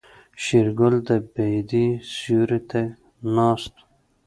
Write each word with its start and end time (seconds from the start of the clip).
شېرګل 0.43 0.95
د 1.07 1.09
بيدې 1.33 1.87
سيوري 2.13 2.59
ته 2.69 2.81
ناست 3.35 3.73
و. 3.79 3.83